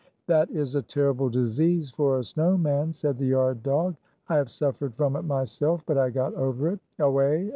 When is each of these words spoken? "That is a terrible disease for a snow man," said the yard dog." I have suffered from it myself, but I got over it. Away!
"That 0.25 0.49
is 0.49 0.73
a 0.73 0.81
terrible 0.81 1.29
disease 1.29 1.91
for 1.91 2.17
a 2.17 2.23
snow 2.23 2.57
man," 2.57 2.91
said 2.91 3.19
the 3.19 3.27
yard 3.27 3.61
dog." 3.61 3.97
I 4.29 4.37
have 4.37 4.49
suffered 4.49 4.95
from 4.95 5.15
it 5.15 5.21
myself, 5.25 5.83
but 5.85 5.99
I 5.99 6.09
got 6.09 6.33
over 6.33 6.69
it. 6.69 6.79
Away! 6.97 7.47